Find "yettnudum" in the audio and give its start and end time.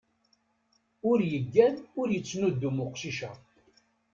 2.11-2.77